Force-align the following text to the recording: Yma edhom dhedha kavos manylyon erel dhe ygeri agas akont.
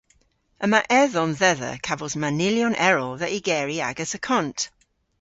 Yma 0.65 0.79
edhom 1.01 1.31
dhedha 1.41 1.71
kavos 1.87 2.13
manylyon 2.21 2.75
erel 2.89 3.11
dhe 3.19 3.27
ygeri 3.37 3.77
agas 3.89 4.11
akont. 4.17 4.59